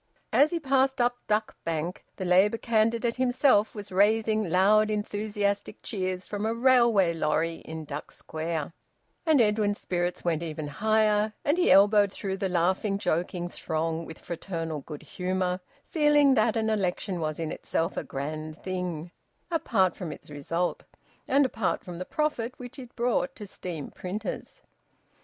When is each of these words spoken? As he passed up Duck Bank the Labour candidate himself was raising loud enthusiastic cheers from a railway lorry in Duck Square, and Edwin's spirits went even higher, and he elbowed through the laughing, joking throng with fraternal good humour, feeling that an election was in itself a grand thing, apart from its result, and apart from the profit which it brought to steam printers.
As 0.33 0.49
he 0.49 0.59
passed 0.59 0.99
up 0.99 1.17
Duck 1.27 1.55
Bank 1.63 2.03
the 2.15 2.25
Labour 2.25 2.57
candidate 2.57 3.17
himself 3.17 3.75
was 3.75 3.91
raising 3.91 4.49
loud 4.49 4.89
enthusiastic 4.89 5.79
cheers 5.83 6.27
from 6.27 6.43
a 6.43 6.55
railway 6.55 7.13
lorry 7.13 7.57
in 7.57 7.85
Duck 7.85 8.09
Square, 8.11 8.73
and 9.27 9.39
Edwin's 9.39 9.77
spirits 9.79 10.25
went 10.25 10.41
even 10.41 10.67
higher, 10.67 11.33
and 11.45 11.55
he 11.55 11.69
elbowed 11.69 12.11
through 12.11 12.37
the 12.37 12.49
laughing, 12.49 12.97
joking 12.97 13.47
throng 13.47 14.03
with 14.03 14.17
fraternal 14.17 14.79
good 14.81 15.03
humour, 15.03 15.59
feeling 15.85 16.33
that 16.33 16.57
an 16.57 16.71
election 16.71 17.19
was 17.19 17.39
in 17.39 17.51
itself 17.51 17.95
a 17.95 18.03
grand 18.03 18.57
thing, 18.63 19.11
apart 19.51 19.95
from 19.95 20.11
its 20.11 20.31
result, 20.31 20.81
and 21.27 21.45
apart 21.45 21.83
from 21.83 21.99
the 21.99 22.05
profit 22.05 22.57
which 22.57 22.79
it 22.79 22.95
brought 22.95 23.35
to 23.35 23.45
steam 23.45 23.91
printers. 23.91 24.63